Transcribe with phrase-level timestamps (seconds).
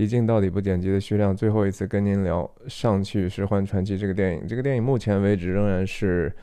[0.00, 4.46] 一镜到底不剪辑的徐亮，最后一次跟您聊《上去十环传奇》这个电影。
[4.46, 6.34] 这个电影目前为止仍然是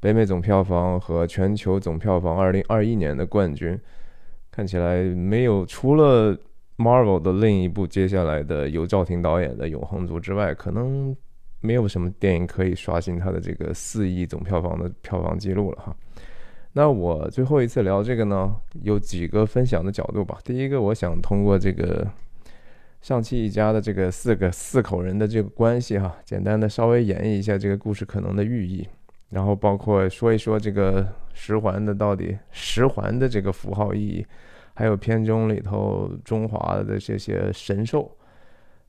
[0.00, 3.78] 北美总票房和全球总票房二零二一年的冠军。
[4.50, 6.36] 看起来没有除了
[6.76, 11.16] Marvel 的另一部接下来的由赵婷导演的《永恒族》之外，可能
[11.60, 15.96] 没有什么电影可以刷新他的这个四亿总票房的票房记录了哈。
[16.72, 20.36] 那我最后一次聊这个呢，有几个分享的角度吧。
[20.42, 22.04] 第一个，我想通过这个。
[23.04, 28.88] 上汽一家的这个四个四口人的这个关系哈，简单的稍微演绎一下这个故事可能的寓意，
[29.28, 34.26] 然后包括说一说这个十环的到底十环的这个符号意义，
[34.72, 38.10] 还有片中里头中华的这些神兽。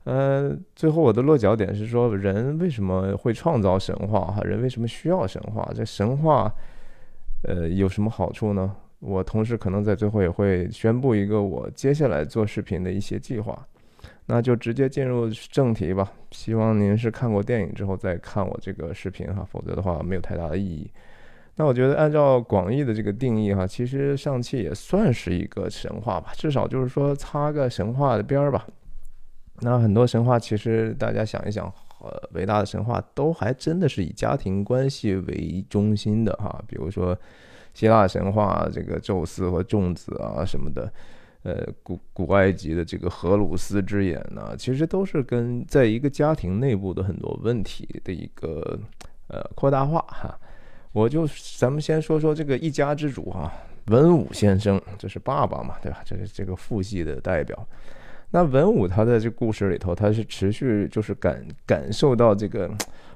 [0.04, 4.20] 呃，最后我的落脚点是说，人为什么会创造神话？
[4.32, 5.70] 哈，人为什么需要神话？
[5.74, 6.50] 这神话，
[7.42, 8.76] 呃，有什么好处呢？
[9.00, 13.54] 我同时可能在最后也会宣布一个我接下来做视频的一些计划。
[14.26, 16.12] 那就直接进入正题吧。
[16.30, 20.90] 希望您是看过电影之后再看我这个视频哈，否则的话没有太大的意义。
[21.54, 28.66] 那我觉得按照广义的这个定义哈，其实上汽也算是一个神话吧，至少就是说擦个神话的边儿吧。
[29.60, 31.64] 那很多神话其实大家想一想，
[32.00, 37.18] 呃，伟大的神话都还真的是以家庭关系为中心的哈，比如说
[37.72, 40.92] 希腊神话这个宙斯和众子啊什么的。
[41.46, 48.76] 呃，古古埃及的这个荷鲁斯之眼呢，其实都是跟在一个家庭内部的很多问题的一个
[49.28, 50.36] 呃扩大化哈。
[50.90, 51.24] 我就
[51.56, 53.52] 咱们先说说这个一家之主哈，
[53.86, 56.02] 文武先生，这是爸爸嘛，对吧？
[56.04, 57.56] 这是这个父系的代表。
[58.32, 62.68] 那文武他在这故事里头，他是持续就是感感受到这个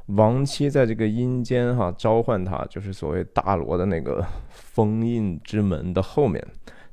[0.06, 6.46] 亡妻在这个阴间哈召唤他，就是所谓大罗的那个封印之门的后面。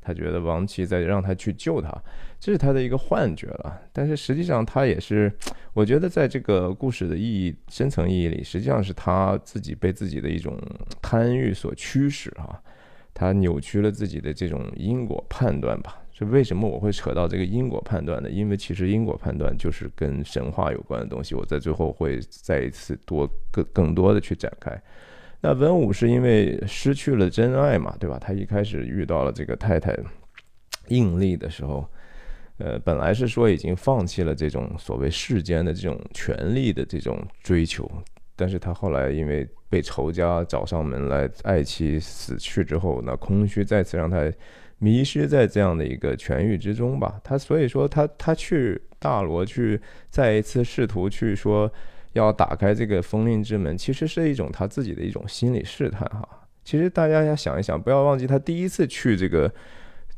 [0.08, 1.92] 他觉得王琦在让他去救他，
[2.40, 3.82] 这是他的一个幻觉了。
[3.92, 5.30] 但是实际上，他也是，
[5.74, 10.58] 我觉得在这个故事的意义深层意义里，实际上是他自己被自己的一种
[11.02, 12.58] 贪欲所驱使啊，
[13.14, 16.02] 他扭曲了自己的这种因果判断吧。
[16.14, 18.30] 是为什么我会扯到这个因果判断呢？
[18.30, 21.36] 因为其实因果判断就是跟神话有关的东西。
[21.36, 24.82] 我在最后会再一次多更更多的去展开。
[25.40, 28.18] 那文武是因为失去了真爱嘛，对吧？
[28.20, 29.96] 他一开始遇到了这个太太
[30.88, 31.88] 应力的时候，
[32.58, 37.90] 呃，本来是说已经放弃了这种所谓世间的这种权力的这种追求，
[38.36, 44.32] 但是他后来因为被仇家找上门来，爱妻死去之后，那空虚再次让他
[44.80, 47.22] 迷失在这样的一个权欲之中吧。
[47.24, 51.72] 他所以说他他去大罗去再一次试图去说。
[52.18, 56.28] 要打开这个封印之门，其实是一种他自己的一种心理试探哈。
[56.64, 59.50] 其实大家要想一想，不要忘记他第一次去这个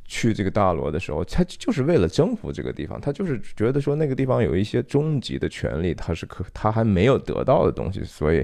[0.05, 8.43] 去这个大罗的时候，他就是为了征服这个地方，他就是觉得说那个地方有一些终极的权利，他是可他还没有得到的东西，所以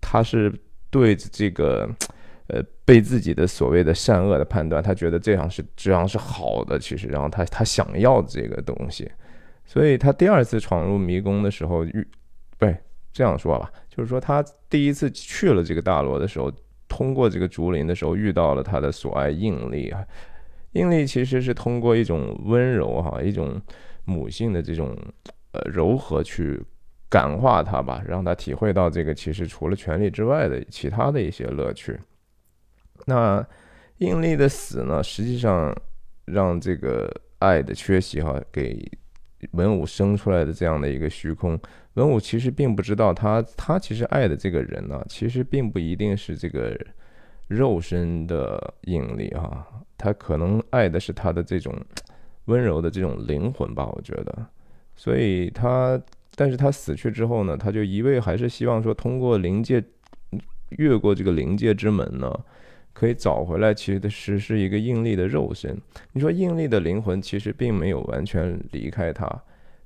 [0.00, 0.52] 他是
[0.88, 1.90] 对这个
[2.46, 9.10] 呃被自己的所谓的善恶的判断，他觉得这样是这样是好的，其实然后他他想要这个东西，
[9.64, 12.06] 所以他第二次闯入迷宫的时候遇。
[13.12, 16.50] 这样说吧，就是说他第一次去了这个大罗的时候，
[16.88, 20.02] 通过这个竹林的时候，遇到了他的所爱应力啊。
[20.72, 23.60] 应力其实是通过一种温柔哈，一种
[24.06, 24.96] 母性的这种
[25.52, 26.58] 呃柔和去
[27.10, 32.00] 感化他吧，让他体会到这个其实除了权力之外的其他的一些乐趣。
[33.04, 33.46] 那
[33.98, 35.76] 应力的死呢，实际上
[36.24, 38.90] 让这个爱的缺席哈，给
[39.50, 41.60] 文武生出来的这样的一个虚空。
[41.94, 46.74] 文武其实并不知道，他他其实爱的这个人呢，其实并不一定是这个
[47.48, 49.66] 肉身的引力啊，
[49.98, 51.74] 他可能爱的是他的这种
[52.46, 54.46] 温柔的这种灵魂吧，我觉得。
[54.96, 56.00] 所以他，
[56.34, 59.82] 但是他死去之后呢，他就一味还是希望说，通过灵界
[60.70, 62.32] 越过这个灵界之门呢，
[62.94, 65.78] 可以找回来，其实是是一个应力的肉身。
[66.12, 69.26] 你说应力的灵魂其实并没有完全离开他。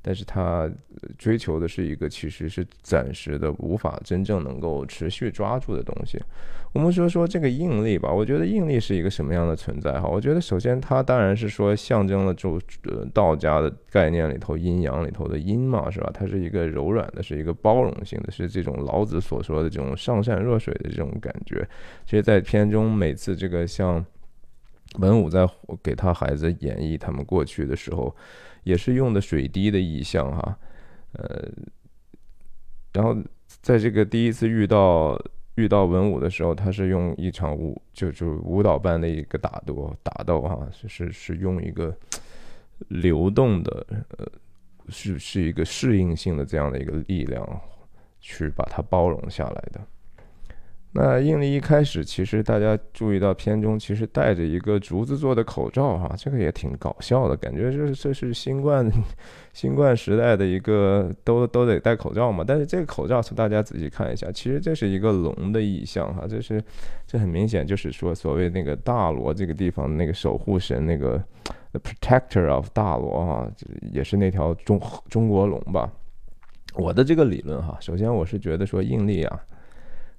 [0.07, 0.71] 但是他
[1.19, 6.17] 追求的是一个其实是暂时的、无法真正能够持续抓住的东西。
[6.73, 10.01] 我们说说这个应力吧，我觉得应力是一个什么样的存在？
[10.01, 12.53] 哈，我觉得首先它当然是说象征了就
[12.85, 16.09] 呃道家的概念里头阴阳里头的阴嘛，是吧？
[16.15, 21.67] 它是一个柔软的，是一个包容性的，是这种老子所说的这种上善若水的这种感觉。
[22.05, 24.05] 其实，在片中每次这个像
[25.01, 25.49] 文武在
[25.83, 28.15] 给他孩子演绎他们过去的时候。
[28.67, 30.59] 也是用的水滴的意象哈，
[31.13, 31.49] 呃，
[32.93, 33.17] 然后
[33.63, 35.17] 在这个第一次遇到
[35.55, 41.97] 遇到文武的时候，他是用一场舞就就舞蹈般的一个打斗打斗哈，是是用一个
[42.89, 43.87] 流动的
[44.19, 44.27] 呃
[44.89, 47.61] 是是一个适应性的这样的一个力量，
[48.21, 49.81] 去把它包容下来的。
[50.99, 58.91] 那印尼一开始，其实大家注意到片中其实戴着一个竹子做的口罩，哈，这个也挺搞笑的，感觉这这是新冠
[59.53, 62.43] 新冠时代的一个都都得戴口罩嘛。
[62.49, 66.65] 但是这个口罩，大家仔细看一下，其实这是一个龙的意象，哈，这是
[67.07, 71.23] 这很明显就是说所谓那个大罗这个地方那个守护神那个
[71.75, 73.47] protector of 大罗哈，
[73.93, 75.93] 也是那条中中国龙吧。
[76.75, 79.39] 我的这个理论哈，首先我是觉得说印力啊。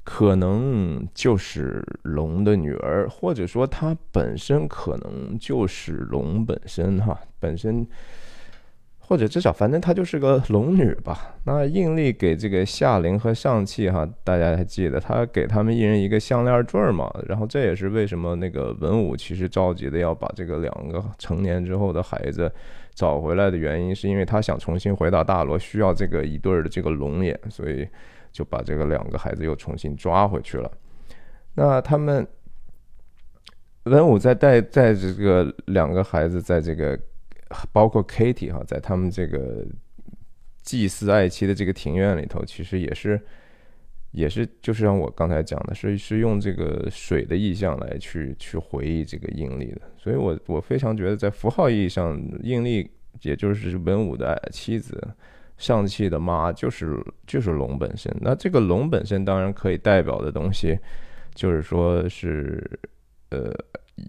[0.10, 7.86] 可能就是龙的女儿，或者说她本身可能就是龙本身哈，本身
[9.00, 11.36] 或者至少反正她就是个龙女吧。
[11.44, 17.14] 那应力给这个夏灵和上气哈，大家还记得他给他们一人一个项链坠儿嘛？
[17.28, 22.50] 然后这也是为什么那个文武其实着急的要把这个两个成年之后的孩子
[22.96, 27.86] 找回来的原因，是因为他想重新回到大罗，需要这个一对儿的这个龙眼，所以。
[28.32, 30.72] 就把这个两个孩子又重新抓回去了。
[31.56, 32.28] 那他们
[33.84, 37.00] 文武在带在这个两个孩子在这个
[37.72, 39.66] 包括 Kitty 哈，在他们这个
[40.62, 43.20] 祭祀爱妻的这个庭院里头，其实也是
[44.12, 49.82] 也是就是像我刚才讲的，是是用这个水的意象来去去回忆这个应力的。
[49.98, 52.92] 所以我我非常觉得，在符号意义上，应力
[53.22, 55.02] 也就是文武的妻子。
[55.58, 60.78] 上气的妈就是就是龙本身，那这个龙本身当然可以代表的东西，
[61.34, 62.80] 就是说是
[63.30, 63.52] 呃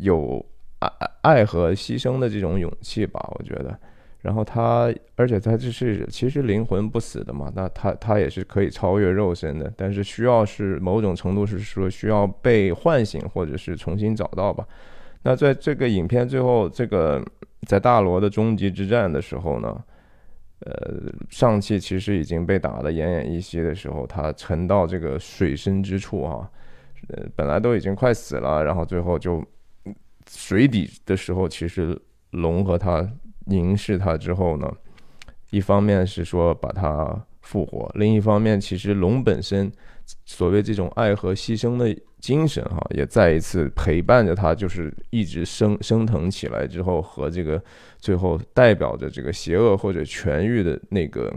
[0.00, 0.44] 有
[0.80, 0.90] 爱
[1.22, 3.76] 爱和牺牲的这种勇气吧，我觉得。
[4.20, 14.66] 然后他，而且他就是其实灵魂不死的嘛，那他他也是可以超越肉身的，但是需要是某种程度是说需要被唤醒或者是重新找到吧。
[15.22, 17.24] 那在这个影片最后，这个
[17.66, 19.82] 在大罗的终极之战的时候呢？
[20.60, 26.50] 呃，上汽其实已经被打得奄奄一息的时候，它沉到这个水深之处啊，
[27.10, 29.44] 呃，本来都已经快死了，然后最后就
[30.28, 31.96] 水底的时候，其实
[32.30, 33.08] 龙和它
[33.46, 34.68] 凝视它之后呢，
[35.50, 39.72] 一方面是说把它复活，另一方面其实龙本身
[40.24, 41.96] 所谓这种爱和牺牲的。
[42.20, 47.62] 精神哈也再一次陪伴着他，就是一直升升腾起来之后，和这个
[47.96, 51.32] 最后代表着这个邪恶或者痊愈的那个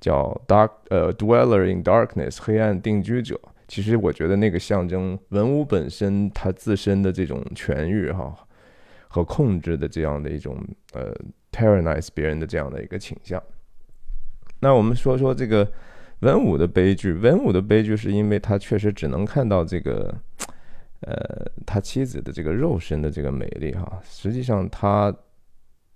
[0.00, 3.40] 叫 Dark 呃 Dweller in Darkness 黑暗定居者。
[3.68, 8.34] 其实我觉得那个象征文武本身它自身的这种痊愈哈
[9.06, 10.58] 和控制的这样的一种
[10.94, 11.14] 呃
[11.52, 13.40] tyrannize 别人的这样的一个倾向。
[14.60, 15.70] 那我们说说这个。
[16.22, 20.12] 文武的悲剧，文武的悲剧是因为他确实只能看到这个，
[21.02, 24.02] 呃，他妻子的这个肉身的这个美丽哈。
[24.02, 25.14] 实际上，他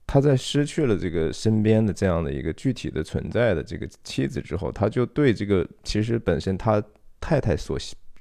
[0.06, 6.81] 他在失去了这个身边的这样的一个具体的存在的这个妻子之后，他就对这个其实本身他
[7.20, 7.76] 太太所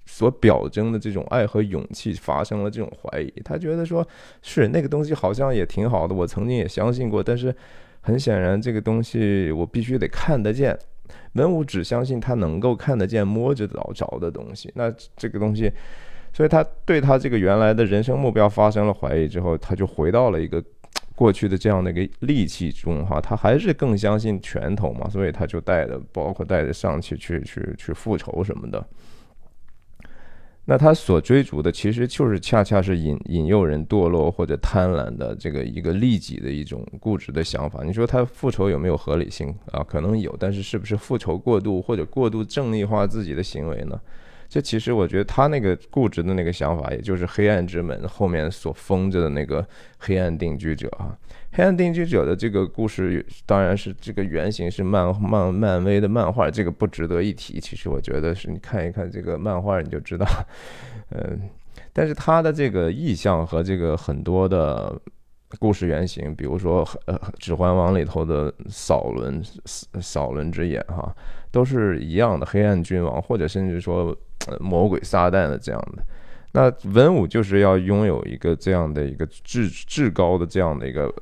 [0.07, 3.31] 所表征的这种爱和勇气发生了这种怀疑。
[3.45, 4.03] 他觉得说，
[4.41, 7.55] 是那个东西好像也挺好的，我曾经也相信过，但是
[8.01, 10.77] 很显然这个东西我必须得看得见。
[11.33, 15.71] 文武只相信他能够看得见、摸着着着的东西，那这个东西，
[16.33, 20.63] 所以他对他这个原来的人生目标发生了怀疑之后，他就回到了一个
[21.15, 28.85] 过去的这样的一个戾气中哈，他还是更相信拳头嘛，所以他就带着，包括带着上去去去去复仇什么的。
[30.71, 37.83] 那他所追逐的其实就是恰恰是引引诱人堕落或者贪婪的这个一个利己的一种固执的想法。
[37.83, 39.83] 你说他复仇有没有合理性啊？
[39.83, 43.99] 可能有，但是是不是复仇过度或者过度正义化自己的行为呢？
[44.51, 49.65] 这其实我觉得他那个固执的那个想法，也就是黑暗之门后面所封着的那个
[49.97, 51.17] 黑暗定居者啊。
[51.53, 57.61] 黑暗定居者的这个故事，当然是这个原型是漫漫漫威的漫画，这个不值得一提。
[57.61, 60.27] 其实我觉得是你看一看这个漫画，你就知道，
[61.11, 61.49] 嗯，
[61.93, 64.93] 但是他的这个意象和这个很多的
[65.59, 66.85] 故事原型，比如说
[67.39, 69.41] 《指环王》里头的扫伦
[70.01, 71.15] 扫伦之眼哈，
[71.51, 74.13] 都是一样的黑暗君王，或者甚至说。
[74.59, 76.03] 魔鬼撒旦的这样的，
[76.53, 81.13] 那文武就是要拥有一个这样的一个至至高的这样的一个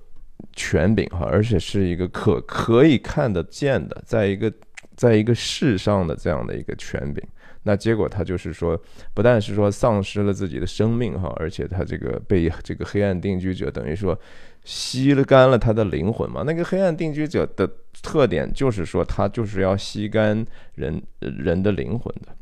[0.54, 4.52] 权柄哈，而且是一个可可以看得见的，在一个
[4.96, 7.24] 在一个世上的这样的一个权柄。
[7.64, 8.82] 那结果他就是说，
[9.14, 14.18] 不但是说丧失了自己的生命哈，而且他这个被这个黑暗定居者等于说
[14.64, 16.42] 吸了干了他的灵魂嘛。
[16.44, 17.70] 那个黑暗定居者的
[18.02, 20.44] 特点就是说，他就是要吸干
[20.76, 22.34] 人人的灵魂的。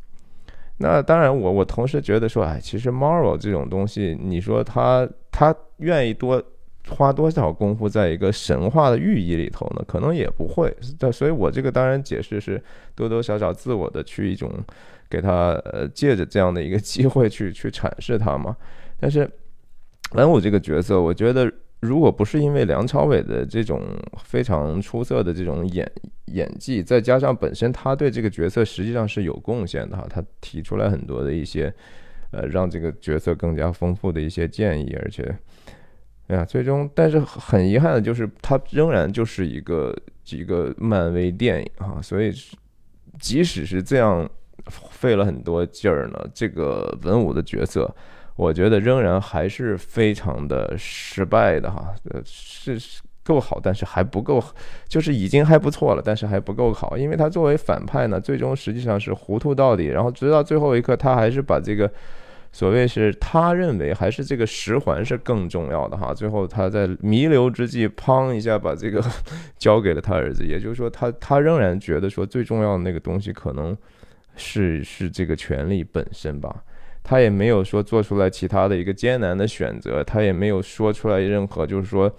[0.80, 6.42] 那当然，我我同时觉得说，哎，其实 Marvel 这种东西，你说他他愿意多
[6.90, 9.84] 花多少功夫在一个神话的寓意里头呢？
[9.88, 10.72] 可能也不会。
[11.00, 12.62] 但所以我这个当然解释是
[12.96, 14.52] 多多少少自我的去一种
[15.10, 18.56] 给他呃借着这样的一个机会去去阐释他嘛。
[19.00, 19.30] 但是
[20.14, 23.82] 文武这个角色，我觉得如果不是因为梁朝伟的这种
[24.24, 25.92] 非常出色的这种演
[26.34, 31.74] 演技，再加上本身他对这个角色实际上是有贡献的哈，他提出来很多的一些。
[32.32, 35.24] 呃，让这个角色更加丰富的一些建议，而且，
[36.28, 39.96] 哎呀，最终，但是很遗憾的就是，他仍然就是一个
[40.32, 42.34] 一个漫威电影啊，所以，
[43.18, 44.30] 即使是这样
[44.90, 47.90] 费了很多劲儿呢，这个文武的角色，
[48.38, 52.80] 我觉得仍然还是非常的失败的哈，呃，是
[53.24, 54.42] 够好，但是还不够，
[54.88, 61.92] 就是已经还不错了，但是还不够好，因为他作为反派呢，最终实际上是糊涂到底，然后直到最后一刻，他还是把这个。
[62.50, 69.04] 所谓是他认为还是这个十环是更重要的哈，最后他在弥留之际，砰一下把这个
[69.60, 73.78] 交给了他儿子，也就是说，他他仍然觉得说最重要的那个东西可能
[74.38, 76.64] 是是这个权力本身吧，
[77.08, 82.12] 他也没有说做出来其他的一个艰难的选择，他也没有说出来任何就是说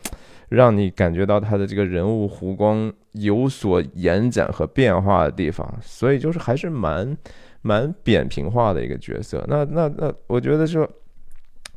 [0.49, 7.15] 让你感觉到他的这个人物弧光有所延展和变化的地方，所以就是还是蛮。
[7.61, 10.89] 蛮扁平化的一个角色，那那那，我觉得说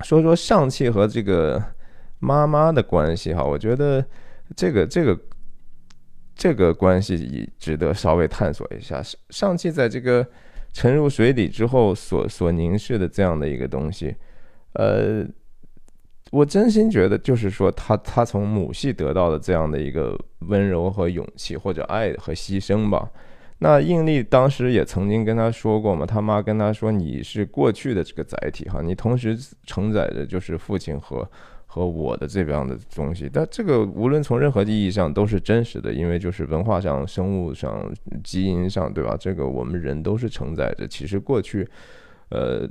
[0.02, 1.62] 说说上汽和这个
[2.20, 4.06] 妈妈的关系哈，我觉得
[4.56, 5.20] 这个这个
[6.36, 9.02] 这个关系也值得稍微探索一下。
[9.32, 10.26] 上汽在这个
[10.74, 14.16] 沉入水底之后所所凝视的这样的一个东西，
[14.74, 15.26] 呃，
[16.32, 23.10] 我真心觉得就是说他他从母系得到的这样的一个温柔和勇气或者爱和牺牲吧。
[23.64, 29.38] 那应力当时也曾经跟他说过嘛，他妈跟他说：“你是过去的这个载体哈，你同时
[29.68, 31.30] 承载着就是父亲和
[31.74, 33.30] 和我的这样的东西。
[33.32, 37.90] 但这个无论从任何意义上都是真实的，因为就是文化上、生物上、
[38.24, 39.16] 基因上，对吧？
[39.18, 40.86] 这个我们人都是承载着。
[40.86, 41.66] 其实过去，
[42.30, 42.70] 呃，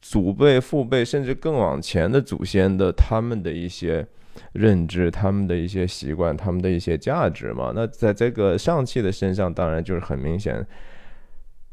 [0.00, 4.06] 祖辈、父辈，甚至更往前的祖先的他们的一些。”
[4.52, 7.72] 认知他们的一些习惯，他们的一些价值嘛。
[7.74, 10.64] 那在这个上汽的身上，当然就是很明显。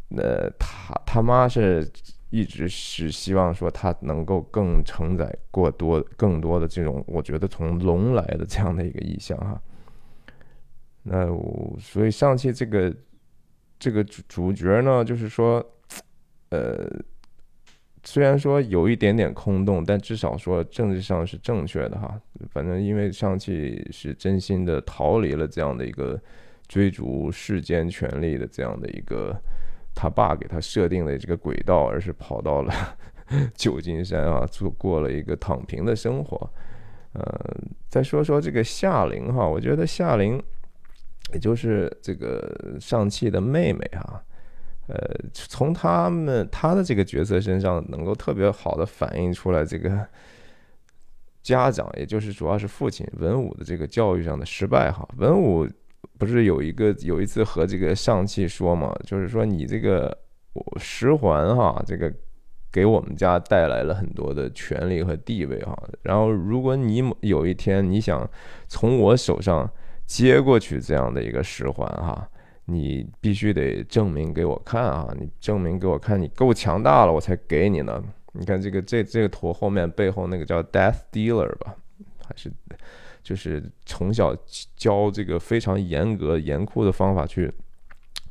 [0.10, 1.88] 那他他妈是
[2.36, 9.62] 一直是希望说他能够更承载过多更多的这种，我觉得从龙来的这样的一个意象哈。
[11.04, 12.94] 那我所以上汽这个
[13.80, 15.65] 这个主主角呢，就是说，
[16.50, 16.89] 呃。
[18.08, 22.22] 虽然说有一点点空洞，但至少说政治上是正确的哈。
[22.51, 26.22] 反正因为上汽是真心的逃离了这样的一个
[26.68, 29.36] 追逐世间权力的这样的一个
[29.95, 32.73] 他爸给他设定的这个轨道，而是跑到了
[33.55, 36.37] 旧金山啊，做过了一个躺平的生活。
[37.13, 37.23] 呃，
[37.87, 40.41] 再说说这个夏玲哈，我觉得夏玲
[41.33, 44.21] 也就是这个上汽的妹妹哈。
[44.87, 44.97] 呃，
[45.33, 50.05] 从他们他的这个角色身上，能够特别好的反映出来这个
[51.41, 55.07] 家长，也就是主要是父亲文武的这个教育上的失败哈。
[55.17, 55.67] 文武
[56.17, 60.17] 不是有一个有一次和这个上汽说嘛，就是说你这个
[60.77, 62.13] 十环哈，这个
[62.72, 65.77] 给我们家带来了很多的权利和地位哈。
[66.01, 68.29] 然后如果你有一天你想
[68.67, 69.69] 从我手上
[70.05, 72.27] 接过去这样的一个十环哈。
[72.67, 75.13] 你必须得证明给我看啊！
[75.19, 78.03] 你证明给我看，你够强大了，我才给你呢。
[78.31, 81.75] 你看这个这这个图后面背后那个叫 Death Dealer 吧，
[82.27, 82.51] 还是
[83.25, 84.38] 就是从小
[84.77, 87.51] 教这个非常严格严酷的方法去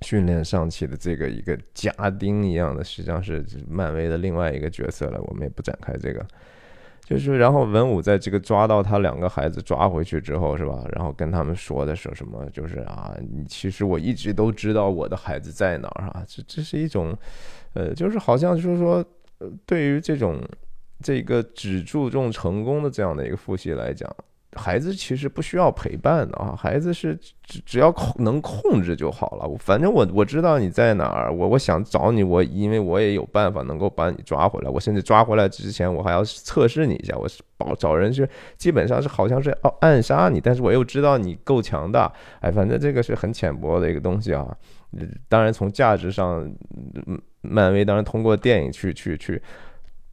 [0.03, 5.21] 训练上汽的这个一个家丁一样的，实际上是漫威的另外一个角色了。
[5.23, 6.25] 我们也不展开这个。
[7.05, 10.87] 就是，然后文武在这个抓到他两个孩子抓回去之后，是吧？
[10.93, 12.49] 然后跟他们说的说什么？
[12.51, 16.25] 就是啊，你其实我一直都知道我的孩子在哪儿啊。
[16.27, 17.15] 这这是一种，
[17.75, 19.05] 呃，就是好像就是说，
[19.67, 20.41] 对于这种
[21.03, 24.09] 这个只注重成功的这样的一个父系来讲。
[24.55, 29.49] 孩子其实不需要陪伴的啊，孩子是只只要控能控制就好了。
[29.59, 34.71] 反正我我知道你在哪儿，我我想找你，我因为我也有办法能够把你抓回来。
[34.71, 42.13] 我甚至抓回来之前，我还要测试你一下，我是保找人去，基本上是好像是要暗杀你，但是我又知道你够强大。
[42.41, 44.57] 哎，反正这个是很浅薄的一个东西啊。
[45.29, 46.49] 当然从价值上，
[47.41, 49.43] 漫威当然通过电影去去去。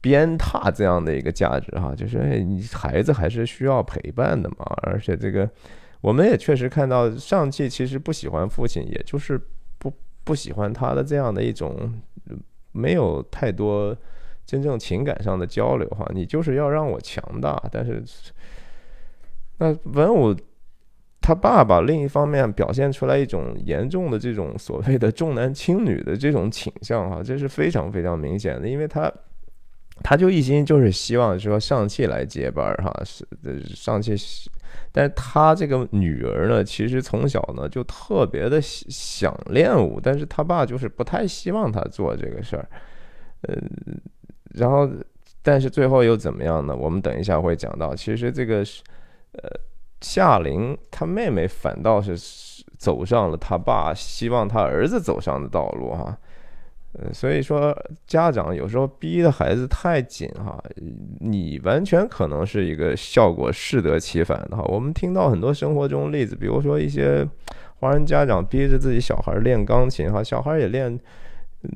[0.02, 4.66] 鞭挞这样的一个价值哈，就是你孩子还是需要陪伴的嘛。
[4.82, 5.48] 而且这个，
[6.00, 9.40] 我们也确实看到上汽其实不喜欢父亲，也就是
[9.78, 9.90] 不
[10.24, 11.94] 不喜欢他的这样的一种
[12.72, 13.96] 没有太多
[14.44, 16.04] 真正情感上的交流哈。
[16.12, 18.02] 你就是要让我强大，但是
[19.58, 20.34] 那文武
[21.20, 29.12] 他爸爸另一方面表现出来一种严重的这种所谓的重男轻女的这种倾向哈，这是非常非常明显的，因为他
[30.02, 33.26] 他就一心就是希望说上汽来接班儿哈，是
[33.74, 34.14] 上汽，
[34.90, 42.68] 但是他这个女儿呢，其实从小呢就特别的想练武，但是他爸就是不太希望他做这个事儿，
[43.42, 43.56] 呃，
[44.54, 44.90] 然后
[45.42, 46.74] 但是最后又怎么样呢？
[46.76, 48.82] 我们等一下会讲到，其实这个是
[49.32, 49.48] 呃。
[50.04, 52.16] 夏琳他妹妹反倒是
[52.76, 56.18] 走上了他爸希望他儿子走上的道路哈，
[56.92, 60.62] 呃，所以说家长有时候逼的孩子太紧哈，
[61.20, 64.62] 你完全可能是一个效果适得其反的哈。
[64.68, 67.26] 我们听到很多生活中例子，比如说一些
[67.80, 70.92] 华人家长逼着自己小孩练钢琴哈，小孩也练，
[71.62, 71.70] 嗯。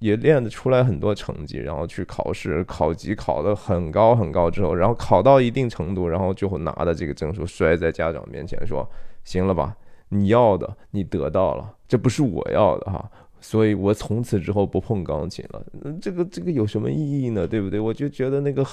[0.00, 8.82] 也练得出来很多成绩，然后去考试，考级考得很高很高之后，然后考到一定程度，然后就会拿着这个证书摔在家长面前说
[9.24, 9.76] ：“行了吧，
[10.08, 15.64] 你要的你得到了，这不是我要的哈，所以我从此之后不碰钢琴了。”
[16.00, 17.46] 这个这个有什么意义呢？
[17.46, 17.80] 对不对？
[17.80, 18.66] 我就觉得那个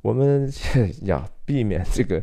[0.00, 0.50] 我们
[1.04, 2.22] 呀，避免这个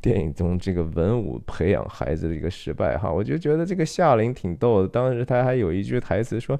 [0.00, 6.58] 电影中这个文武培养孩子的一个失败哈，我就觉得这个夏琳挺逗的，当时他还有一句台词说。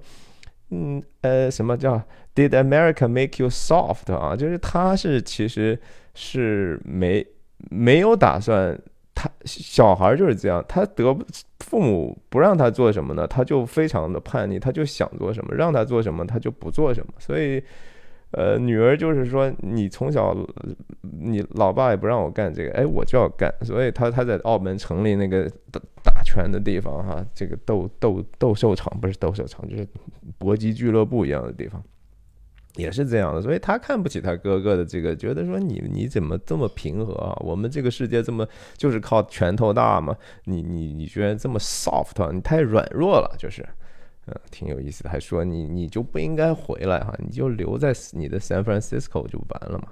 [0.75, 2.03] 嗯，呃，什么叫
[2.35, 4.35] Did America make you soft 啊？
[4.35, 5.79] 就是他是其实
[6.15, 7.27] 是没
[7.71, 8.81] 没有打算，
[9.23, 11.17] 他小孩就是这样，他得
[11.61, 17.63] 父母不让他做什么呢，他就非常的叛逆，他就想做什么，让他做什么他就不做什么，所以。
[18.35, 20.35] 呃，女儿就是说，你从小
[21.03, 29.87] 你老爸也不让我干这个，哎，我就要干，所以他他在澳门成立那个打打拳的地方哈，这个斗斗斗兽场不是斗兽场，就是
[30.39, 31.85] 搏击俱乐部一样的地方，
[32.77, 37.37] 也是这样的，所以他看不起他哥哥的这个，觉得说你你怎么这么平和啊？
[37.41, 43.67] 我们这个世界这么就是靠拳头大嘛，你你你居然这么 soft，你太软弱了，就是。
[44.25, 49.89] 嗯，挺有意思的，还说你你就不应该回来哈，你就留在你的 San Francisco 就完了嘛。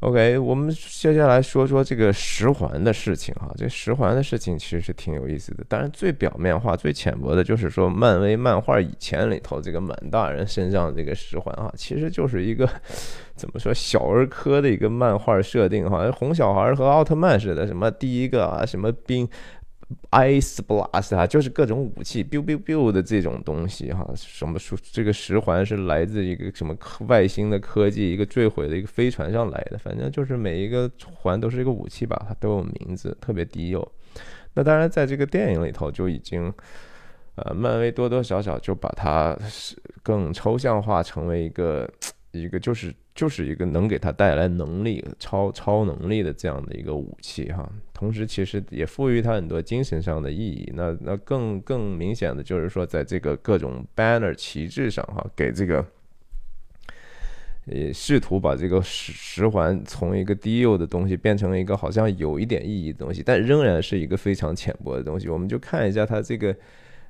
[0.00, 12.66] OK，我们接下来说说这个十环的事情哈，这十环的事情其实是挺有意思的，当然最表面化、最浅薄的就是说漫威漫画以前里头这个满大人身上这个十环啊，其实就是一个
[13.36, 19.28] 怎么说小儿科的一个漫画设定哈，哄小孩和奥特曼似的，什么第一个啊，什么冰。
[20.12, 24.08] Ice Blast 啊，就是各种武器，biu biu biu 的这种东西哈。
[24.14, 26.76] 什么说这个十环是来自一个什么
[27.08, 29.78] 外星的科技，一个坠毁的一个飞船上来的。
[29.78, 33.92] 反正就是每一个环都是一个武器吧，它都有名字，特别低幼。
[34.54, 36.52] 那当然，在这个电影里头就已经，
[37.36, 41.88] 呃，漫威多多少少就把它是更抽象化，成为一个
[42.32, 47.70] 一个就是就是一个能给他带来能力、超超能力的这样的一个武器哈。
[47.92, 50.72] 同时，其实也赋予他很多精神上的意义。
[50.74, 55.84] 那那更更明显的就是说，在这个各种 banner 旗帜上，哈，给这个，
[57.66, 65.28] 呃，试图把这个十十环从一个低幼的东西变成一个好像有一点意义的东西，但仍然是一个非常浅薄的东西。
[65.28, 66.54] 我们就看一下它这个。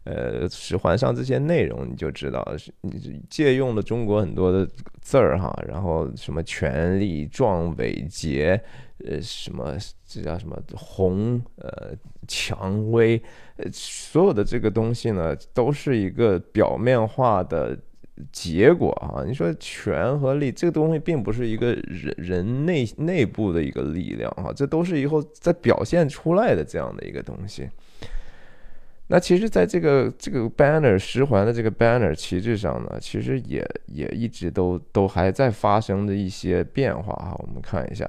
[0.04, 4.66] 呃，使环上这些内容你就知道，是你借用了中国很多的
[5.02, 8.58] 字儿哈，然后什么权力、壮伟、杰，
[9.06, 11.94] 呃，什么这叫什么宏，呃，
[12.26, 13.22] 蔷薇，
[13.56, 17.78] 呃，所有的这个东西呢，都是一个表面化的
[18.32, 19.22] 结果啊。
[19.26, 27.68] 你说权和力这个东西，并不是一个人人内内部的一个力量哈，这都是以后在表现出来的这样的一个东西。
[29.12, 37.34] 那其实，在这个这个 banner 十环的这个 banner 旗帜上呢，其实也也一直都都还在发生着一些变化哈。
[37.40, 38.08] 我们看一下，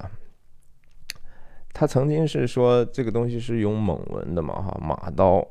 [1.74, 5.44] 他曾经是说这个东西是用蒙文的嘛哈，马刀。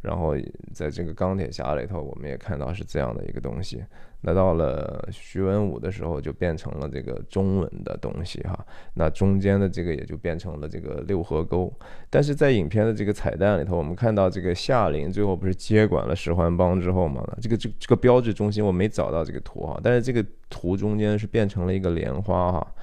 [0.00, 0.34] 然后
[0.72, 3.84] 在这个钢铁侠里头，我们也看到是这样的一个东西。
[4.20, 8.66] 那到了徐文武的时候，就变成了这个中文的东西哈。
[8.94, 11.72] 那中间的这个也就变成了这个六合钩。
[12.10, 17.24] 但是在影片的这个彩蛋里头，我们看到这个夏琳最后不是接管了十环帮之后嘛？
[17.40, 22.74] 这个这这个标志中心我没找到这个图哈，但是这个图中间是变成了一个莲花哈。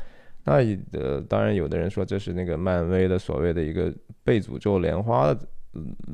[0.45, 0.59] 那
[0.93, 3.93] 呃，当然有的人说这是那个漫威的所谓的一个
[4.23, 5.35] 被诅咒莲花。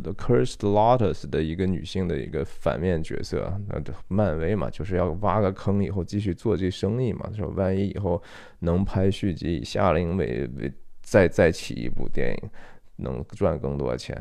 [0.02, 8.22] The Cursed Lotus 的一个女性的一个反面角色，那漫威嘛，就是要挖个坑以后继续做这生意嘛，说万一以后
[8.60, 12.50] 能拍续集，以夏琳为为再再起一部电影，
[12.98, 14.20] 能赚更多钱。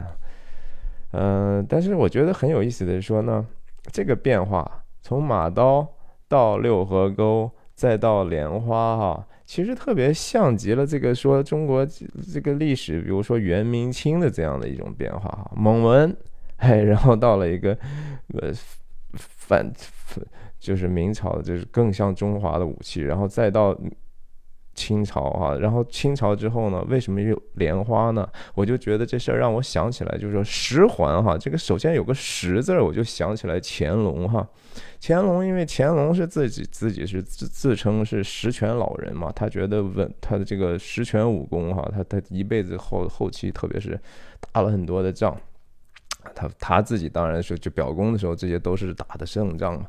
[1.13, 3.47] 嗯，但是我觉得很有意思的是说呢，
[3.91, 5.89] 这个变化从马刀
[6.29, 9.27] 到六合钩再到莲花哈。
[9.51, 11.85] 其实特别像极了这个说中国
[12.33, 16.17] 这个历史，比如说元明清的这样的一种变化哈，蒙文，
[16.59, 17.77] 哎，然后到了一个
[18.35, 18.53] 呃
[19.15, 19.69] 反
[20.61, 23.77] 就是明朝，就是更像中华的武器，然后再到。
[24.75, 28.29] 清朝啊，然后清朝之后呢，为什么有莲花呢？
[28.55, 34.47] 我就觉得这事儿让我想起来，就是说十环哈，这个首先有个十字儿，我就想起来乾隆哈。
[35.03, 43.99] 乾隆因为乾隆是自己自己是自自称是十全老人嘛，他觉得稳他的这个十全武功哈，他他一辈子后后期特别是
[44.53, 45.37] 打了很多的仗，
[46.35, 49.87] 他他自己当然是就表功的时候，这些都是打的胜仗嘛。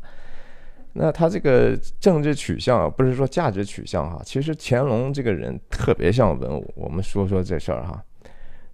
[0.94, 6.74] 那他这个政治取向不是说价值取向哈，其实乾隆这个人特别像文武。
[6.76, 8.04] 我们说说这事儿哈，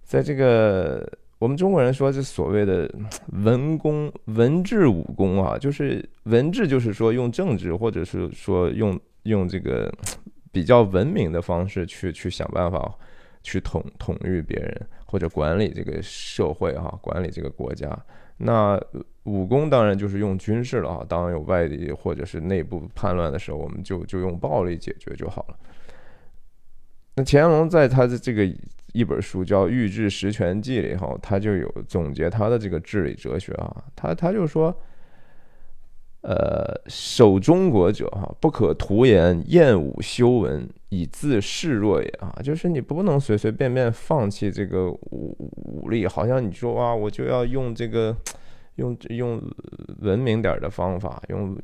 [0.02, 2.90] 在这个我们中国人说这所谓的
[3.44, 9.92] 文公文治武功啊，就是文治就是说用政治或者是说用用这个
[10.50, 12.92] 比较文明的方式去去想办法
[13.44, 17.96] 去统统御别人或者管理这个社会哈，管理这个国家。
[18.38, 18.80] 那
[19.28, 25.56] 武功当然就是用军事了哈，当然有外敌或者是内部叛乱的时候，我们就就用暴力解决就好了。
[27.14, 28.44] 那乾隆在他的这个
[28.92, 34.74] 一本书叫《御制十全记》里哈，他就有总结他的这个治理哲学啊，他他就说，
[36.22, 45.36] 呃，守中国者哈，不可徒言厌武修文以自示弱也啊，就是你不能随随便便放弃这个武
[45.66, 48.16] 武力，好像你说啊，我就要用这个。
[48.78, 49.42] 用用
[50.00, 51.56] 文明点的方法，用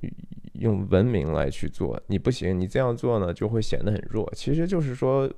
[0.55, 4.31] 用文明来去做，你不行，你这样做呢就会显得很弱。
[4.35, 5.31] 其实就是说，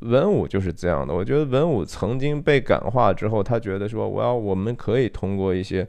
[0.00, 1.14] 文武就是这样的。
[1.14, 5.86] 我觉得文武曾经被感化之后，他觉得说，我要我们可以通过一些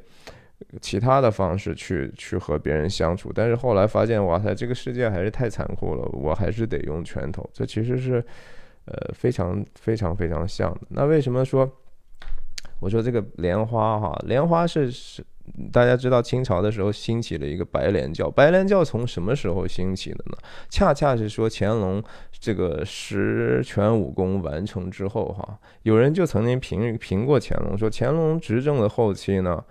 [0.81, 7.49] 其他的方式去去和别人相处，但是后来发现，哇塞，这个世界还是太残酷了，我还是得用拳头。
[7.53, 8.23] 这其实是
[8.85, 10.81] 呃非常非常非常像的。
[10.89, 11.69] 那为什么说？
[12.79, 15.23] 我说这个莲花哈，莲花是是
[15.71, 20.37] 大家知道清朝的时候兴起了一个白莲教，白莲教从什么时候兴起的呢？
[20.69, 22.01] 恰恰是说乾隆
[22.39, 29.63] 这个十全武功完成之后哈，有人就曾经评评过乾隆，说乾隆执政的后期呢。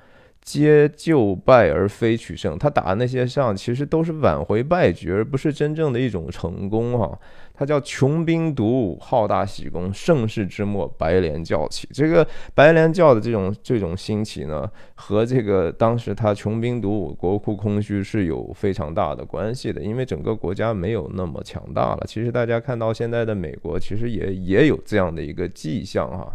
[0.43, 7.19] 皆就败而非取胜，他打的那些仗其实都是挽回败局，而不是真正的一种成功哈。
[7.53, 11.89] 他叫穷兵黩武，好大喜功，盛世之末，白莲教起。
[11.93, 22.05] 这个白莲教的这种这种兴起呢，和这个当时他穷兵黩武，国库空虚是有非常大的关系的，因为整个国家没有那么强大了。
[22.07, 26.33] 其实大家看到现在的美国，其实也也有这样的一个迹象哈。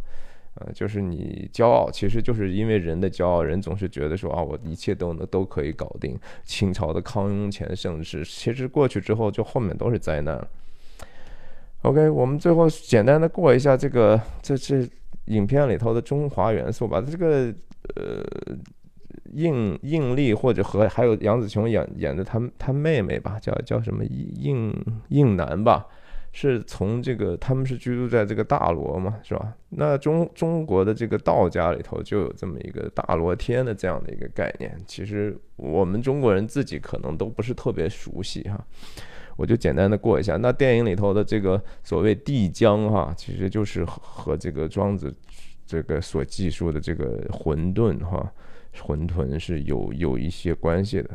[0.55, 6.15] 呃，就是你骄傲，其实就是因为人的骄傲，人总是觉得说啊，我一切都能都可以搞定。
[6.43, 10.47] 清朝的康雍乾盛世，其实过去之后，就后面都是灾难。
[11.81, 14.87] OK，我们最后简单的过一下这个这这
[15.25, 17.01] 影片里头的中华元素吧。
[17.01, 17.53] 这个
[17.95, 18.23] 呃，
[19.33, 24.71] 应应力或者和还有杨紫琼演演的她她妹妹吧，叫叫什么应
[25.09, 25.87] 应南吧。
[26.35, 29.53] 是从这个，他们是居住在这个大罗嘛，是吧？
[29.69, 34.75] 那中中国的这个道家里头就有这么一个大罗天的这样的一个概念。
[34.87, 38.59] 其实我们中国人自己可能都不是特别熟悉哈，
[39.37, 40.35] 我就简单的过一下。
[40.35, 45.15] 那电影里头的这个所谓帝江哈，其实就是和这个庄子
[45.67, 48.33] 这个所记述的这个混沌哈，
[48.81, 51.09] 混沌是有有一些关系的。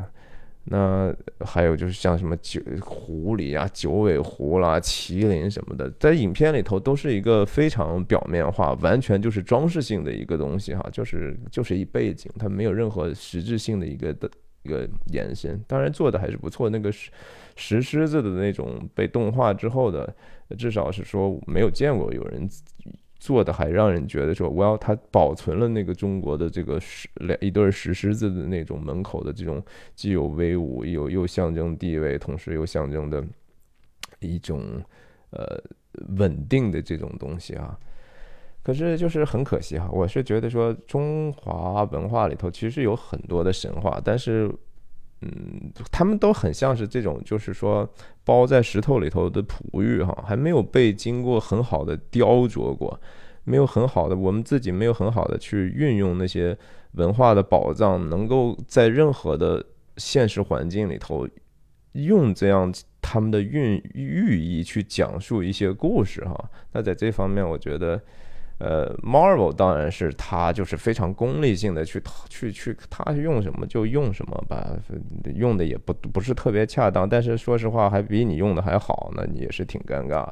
[0.71, 14.29] 那还有就是像什么九狐狸啊、九尾狐啦、麒麟什么的，在影片里头都是一个非常表面化，完全就是装饰性的一个东西哈，就是就是一背景，它没有任何实质性的一个的
[14.61, 15.59] 一个延伸。
[15.67, 17.09] 当然做的还是不错，那个石
[17.55, 20.15] 石狮子的那种被动画之后的，
[20.55, 22.47] 至少是说没有见过有人。
[23.19, 29.61] 做的还让人觉得说，我要他保存了那个中国的这个石两一对石狮子的那种门口的这种
[29.93, 33.23] 既有威武又又象征地位，同时又象征的
[34.19, 34.81] 一种
[35.31, 35.61] 呃
[36.17, 37.77] 稳定的这种东西啊。
[38.63, 44.49] 可是就是很可惜哈，我是觉得说中华文化里头其实有很多的神话，但是。
[45.21, 47.87] 嗯，他们都很像是这种，就是说
[48.23, 52.99] 包在石头里头的璞玉哈，还没有被经过很好的雕琢过，
[53.43, 56.57] 没有很好的，我们自己没有很好的去运用那些
[56.93, 59.65] 文化的宝藏，能够在任何的
[59.97, 61.27] 现实环境里头
[61.93, 66.49] 用这样他们的寓寓意去讲述一些故事哈。
[66.71, 68.01] 那在这方面，我觉得
[68.59, 74.77] 呃，Marvel 当然是他就是非常功利性的去去去，他用什么就用什么吧，
[75.33, 80.27] 用的也不不是特别恰当，但是说实话还比你用的还好，那你也是挺尴尬。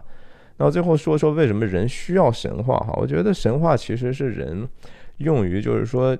[0.57, 2.93] 那最后说说为什么人需要神话哈？
[2.97, 4.67] 我觉得神话其实是人
[5.19, 6.17] 用于就是说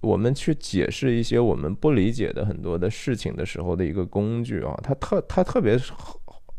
[0.00, 5.78] 我们去解释一些我们不理解的很多的事情的时候的一个工具啊，它特它特别。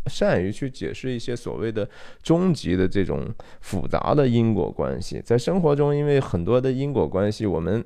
[0.07, 1.89] 善于去解释一些所谓的
[2.21, 7.83] 终极的这种复杂的因果关系，在生活中，因为很多的因果关系，我们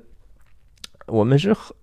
[1.06, 1.76] 我们是很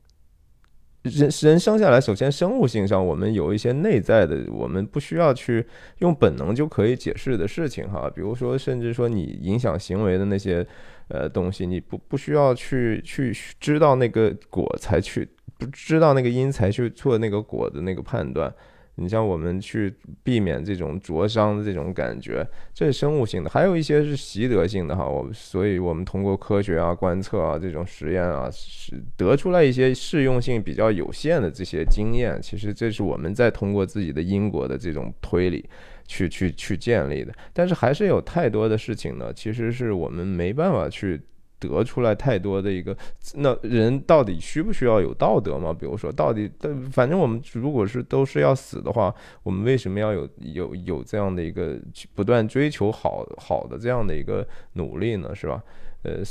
[1.04, 5.66] 人人生下来，首先生物性上，我们有一些内在的，我们不需要去
[6.00, 10.66] 用本能就可以解释的事情哈，比如说，甚至说你影响行为的那些
[11.10, 15.28] 呃东西，你不不需要去去知道那个果才去
[15.60, 18.52] 不知道那个因才去做那个果的那个判断。
[18.96, 25.06] 你像我们去避免这种灼伤的这种感觉，这是生物性的，还有一些是习得性的哈。
[25.06, 32.42] 我所以，我们通过科学啊、观测啊、这种实验啊，是得出来一些适用性比较有限的这些经验。
[32.42, 35.68] 其实这是我们在通过自己的因果的这种推理
[36.08, 37.34] 去去去建立的。
[37.52, 41.22] 但是还是有太多的事情呢，其实是我们没办法去。
[41.68, 42.96] 得出来太多的一个，
[43.36, 45.74] 那人到底需不需要有道德嘛？
[45.74, 46.50] 比如说，到底，
[46.92, 51.78] 反正我们如果是都是要死的话，我们为什么要有有有这样的一个
[52.14, 55.34] 不断追求好好的这样的一个努力呢？
[55.34, 55.64] 是吧？
[56.04, 56.22] 呃，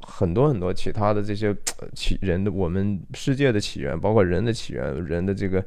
[0.00, 1.54] 很多很多其他的这些
[1.94, 5.64] 起人的我们世界的起源，包括人的起源，人的这个。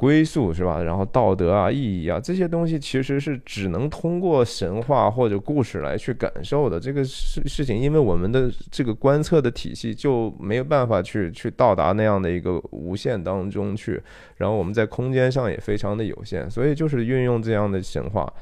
[0.00, 0.82] 归宿是吧？
[0.82, 6.80] 然后道德啊、意义啊这些东西，其实是只能通过神话或者故事来去感受的。
[6.80, 14.02] 这个事事情，因为我们的这个观测的体系就没有办法去去到达那样的一个无限当中去。
[14.38, 18.32] 然后我们在空间上也非常的有限，所以就是运用这样的神话。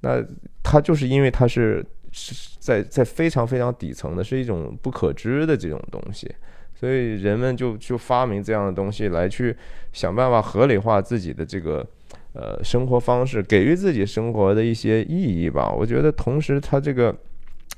[0.00, 0.20] 那
[0.64, 6.28] 它就是因为它是是在在非常非常底层的，是一种不可知的这种东西。
[6.84, 9.56] 所以人们就就发明这样的东西来去
[9.94, 11.82] 想办法合理化自己的这个
[12.34, 15.70] 呃生活方式，给予自己生活的一些意义吧。
[15.70, 17.16] 我觉得同时，他这个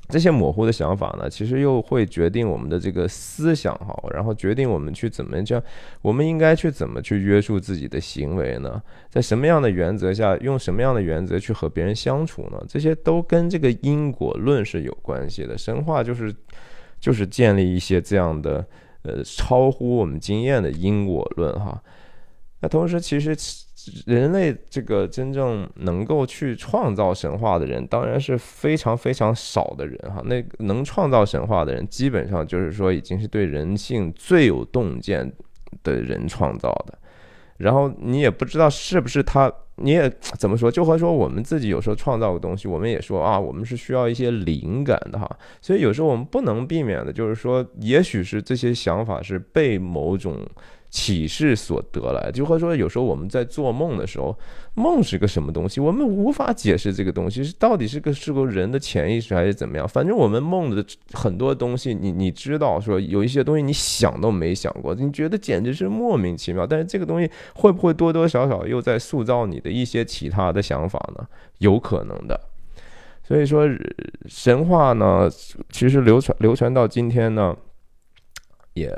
[0.08, 5.62] 这些模糊的想法呢，其实又会决定我们的这个思想哈，然后决定我们去怎么样，
[6.02, 8.82] 我们应该去怎么去约束自己的行为呢？
[9.08, 12.60] 在什么样的原则下，用什么样的原则去和别人相处呢？
[12.68, 15.56] 这些都跟这个因果论是有关系的。
[15.56, 16.34] 神话就是
[16.98, 18.66] 就是建立一些这样的。
[19.06, 21.80] 呃，超乎我们经验的因果论哈。
[22.60, 23.36] 那同时，其实
[24.06, 30.22] 人类这个真正能够去创造神话的人，当然是非常非常少的人哈。
[30.24, 35.30] 那能创造神话的人，基本上就是说已经是对人性最有洞见
[35.82, 36.98] 的人创造的。
[37.58, 39.52] 然后你也不知道是不是他。
[39.76, 40.70] 你也怎么说？
[40.70, 45.28] 就和说我们自己有时候创造个东西，我们也说啊，我们是需要一些灵感的哈。
[45.60, 50.38] 所以有时候我们不能避免的，就是说，也许是这些想法是被某种。
[50.96, 54.34] 启示所得来，就和说有时候我们在做梦的时候，
[54.72, 59.86] 梦是个什么东西，我们无法解释这个东西是到底是个是个人的潜意识还是怎么样。
[59.86, 60.82] 反正我们梦的
[61.12, 66.66] 很多东西，你你知道说有一些东西你想都没想过，你觉得简直是莫名其妙。
[66.66, 71.28] 但是这个东西会不会多多少少又在塑造你的一些其他的想法呢？
[71.58, 72.40] 有可能的。
[73.22, 73.68] 所以说
[74.24, 75.28] 神话呢，
[75.68, 77.54] 其实流传流传到今天呢，
[78.72, 78.90] 也。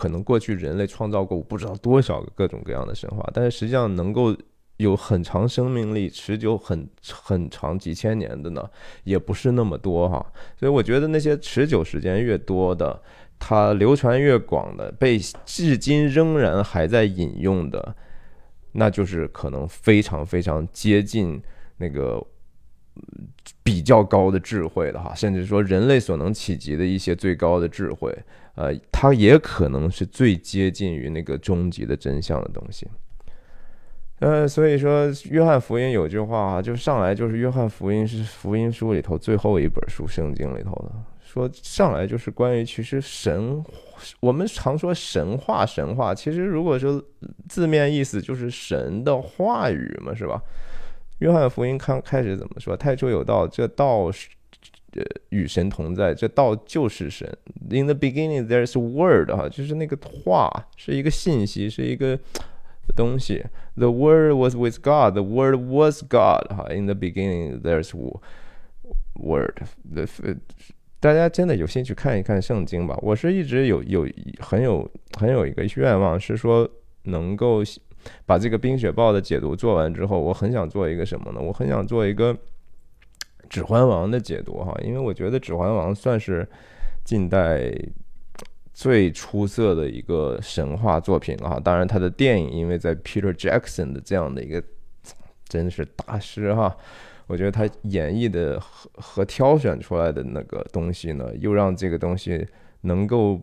[0.00, 4.34] 可能过去人类创造过不知道多少个各种各样的神话，但是实际上能够
[4.78, 8.66] 有很长生命力、持久很很长几千年的呢，
[9.04, 10.32] 也不是那么多哈。
[10.56, 13.02] 所以我觉得那些持久时间越多的，
[13.38, 17.94] 它流传越广的，被至今仍然还在引用的，
[18.72, 21.38] 那就是可能非常非常接近
[21.76, 22.26] 那个
[23.62, 28.10] 比较高的智慧的哈，甚至说人类所能企及的一些最高的智慧。
[28.60, 32.86] 呃，它也可能是最接近于那个终极的真相的东西。
[34.18, 40.92] 呃，所以说，约翰福音有句话啊，就上来就是约翰福音是福音书里头最后一本书，圣经里头的，
[41.22, 43.64] 说上来就是关于其实神，
[44.20, 47.02] 我们常说神话，神话，其实如果说
[47.48, 50.38] 字面意思就是神的话语嘛，是吧？
[51.20, 52.76] 约翰福音刚开始怎么说？
[52.76, 54.28] 太初有道，这道是。
[54.96, 57.28] 呃，与神同在，这道就是神。
[57.70, 62.18] In the beginning, there is word，哈，就是那个话，是一个信息，是一个
[62.96, 63.44] 东西。
[63.76, 66.66] The word was with God, the word was God，哈。
[66.70, 67.92] In the beginning, there's
[69.14, 69.62] word。
[70.98, 72.98] 大家真的有兴趣看一看圣经吧。
[73.00, 74.08] 我是一直有有
[74.40, 76.68] 很有很有一个愿望，是说
[77.04, 77.62] 能够
[78.26, 81.40] 把这个冰雪暴的解读做完之后，我很想做一个什么呢？
[81.40, 82.36] 我很想做一个。
[83.50, 86.48] 指环王》的解读哈，因为我觉得《指环王》算是
[87.04, 87.70] 近代
[88.72, 91.60] 最出色的一个神话作品了哈。
[91.62, 94.62] 当然，他的电影因为在 Peter Jackson 的这样的一个
[95.46, 96.74] 真是大师哈，
[97.26, 102.46] 我觉得他演绎的和和挑选出来的那个东西呢，又让这个东西
[102.80, 103.38] 能够。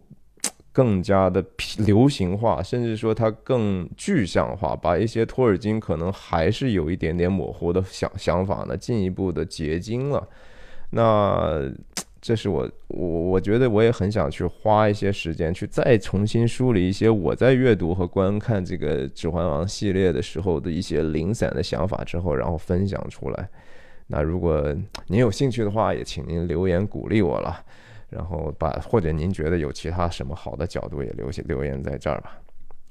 [0.77, 1.43] 更加的
[1.79, 10.27] 流行化，甚至说它更具象化，把一些托尔金可能还是有一点点模糊的想想法呢，进一步的结晶了。
[10.91, 11.67] 那
[12.21, 23.49] 这是我我我觉得我也很想去花一些时间去再重新梳理一些我在阅读和观看这个《指环王》系列的时候的一些零散的想法之后，然后分享出来。
[24.05, 24.75] 那如果
[25.07, 27.65] 您有兴趣的话，也请您留言鼓励我了。
[28.10, 32.39] 然后把或者您觉得有其他什么好的角度也留下留言在这儿吧，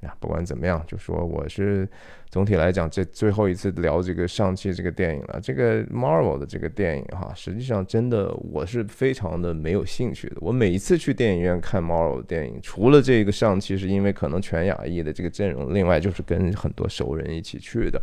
[0.00, 1.88] 呀，不管怎么样，就说我是
[2.28, 10.36] 总体来讲这最后一次聊这个上汽这个电影了，这个 Marvel 的这个电影哈，实际上真的我是非常的没有兴趣的。
[10.40, 18.00] 我每一次去电影院看 Marvel 的电影，除了这个上汽是因为可能全亚裔的这个阵容，另外就是跟很多熟人一起去的。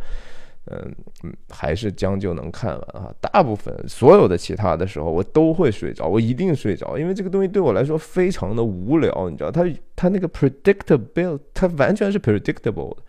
[0.70, 3.14] 嗯嗯，还是将就能看完啊。
[3.20, 13.02] 大部分所有的其他的时候，我都会睡着，我一定睡着，因为这个东西对我来说非常的无聊，你知道，它它那个 predictable，它完全是 predictable 的，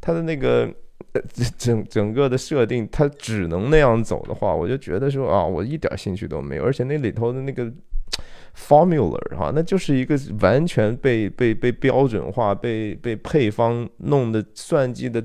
[0.00, 0.72] 它的那个
[1.58, 7.72] 整整个的设定，它只能那样走的话，我就觉得说啊，我一点兴趣都没有，而且那里头的那个。
[8.52, 15.24] Formula 哈，那就是一个完全被被被标准化、被被配方弄的算计的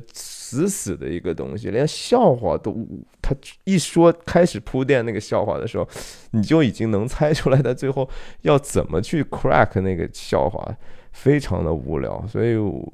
[0.56, 2.74] 死死的一个东西，连笑话都，
[3.22, 5.88] 他一说开始铺垫那个笑话的时候，
[6.32, 8.10] 你就已经能猜出来他最后
[8.42, 10.76] 要怎么去 crack 那个笑话，
[11.12, 12.26] 非常的无聊。
[12.28, 12.92] 所以，我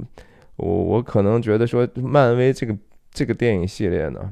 [0.57, 2.75] 我可能觉得说，漫威这个
[3.11, 4.31] 这个电影系列呢，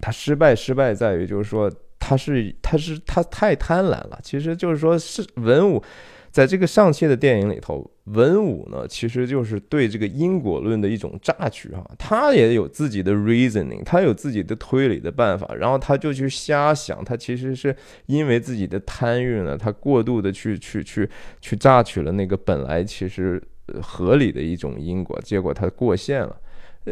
[0.00, 1.70] 它失败失败在于就是说。
[2.06, 4.20] 他是，他是，他太贪婪了。
[4.22, 5.82] 其实就是说，是文武，
[6.30, 11.82] 在这个上期的电影里头，文武呢，其实就是对这个因果论的一种榨取哈。
[11.98, 17.02] 他也有自己的 reasoning，他有自己的推理的办法，然后他就去瞎想。
[17.02, 17.74] 他其实是
[18.06, 21.08] 因为自己的贪欲呢，他过度的去去去
[21.40, 23.42] 去榨取了那个本来其实
[23.80, 26.36] 合理的一种因果，结果他过线了。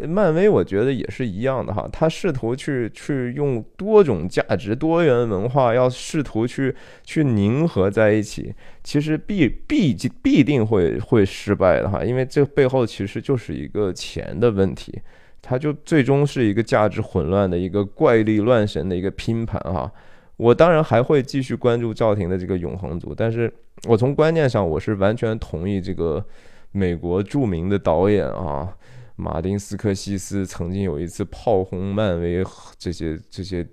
[0.09, 6.75] 漫威我觉得也是一样的哈，他试图去去用多种价值、多元文化，要试图去
[7.05, 14.99] 去凝合在一起，其实必必必定会会失败的哈，因为这背后其实就是一个钱的问题，
[15.43, 19.93] 它就最终是一个价值混乱的一个怪力乱神的一个拼盘哈。
[20.39, 23.53] 我当然还会继续关注赵婷的这个永恒族，但是
[23.87, 26.25] 我从观念上我是完全同意这个
[26.71, 28.75] 美国著名的导演啊。
[29.17, 32.45] 马丁斯科西斯曾经有一次炮轰漫威
[32.79, 33.67] 这些这些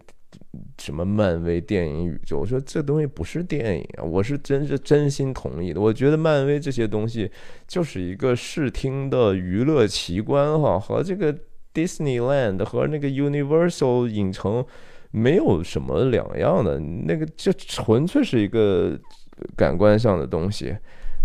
[0.78, 4.04] 什么漫威电影宇宙，我说这东西不是电影啊！
[4.04, 5.80] 我是真是真心同意的。
[5.82, 7.30] 我觉得漫威这些东西
[7.68, 11.36] 就是一个视听的娱乐奇观哈，和这个
[11.74, 14.66] Disneyland 和那个 Universal 影城
[15.12, 19.00] 没有什么两样的，那个就纯粹是一个
[19.56, 20.76] 感官上的东西，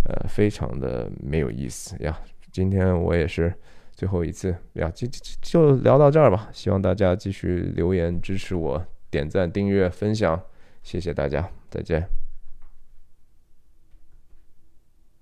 [0.07, 2.19] 呃，非常的没有意思呀。
[2.53, 3.53] 今天我也是。
[3.95, 6.49] 最后一次呀，就就就聊到这儿吧。
[6.53, 10.41] 希望大家继续留言支持我，点赞、订阅、分享，
[10.83, 12.24] 谢谢大家，再见。